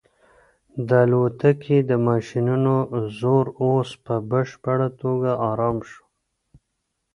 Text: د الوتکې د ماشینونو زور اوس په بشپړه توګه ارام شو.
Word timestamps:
د 0.87 0.89
الوتکې 1.05 1.77
د 1.89 1.91
ماشینونو 2.07 2.73
زور 3.19 3.45
اوس 3.63 3.89
په 4.05 4.15
بشپړه 4.31 4.87
توګه 5.01 5.31
ارام 5.49 5.77
شو. 5.89 6.03